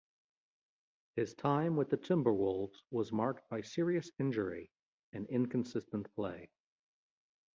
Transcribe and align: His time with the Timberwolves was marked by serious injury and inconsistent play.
His 1.15 1.35
time 1.35 1.75
with 1.75 1.91
the 1.91 1.97
Timberwolves 1.97 2.81
was 2.89 3.11
marked 3.11 3.47
by 3.49 3.61
serious 3.61 4.09
injury 4.17 4.71
and 5.13 5.27
inconsistent 5.27 6.11
play. 6.15 6.49